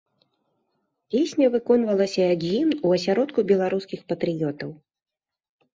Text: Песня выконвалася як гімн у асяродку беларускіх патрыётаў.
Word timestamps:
Песня 1.15 1.45
выконвалася 1.55 2.21
як 2.33 2.39
гімн 2.51 2.73
у 2.85 2.95
асяродку 2.99 3.39
беларускіх 3.53 3.99
патрыётаў. 4.13 4.69